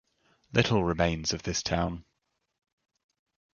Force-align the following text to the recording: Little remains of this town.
Little 0.51 0.83
remains 0.83 1.31
of 1.31 1.43
this 1.43 1.61
town. 1.61 2.05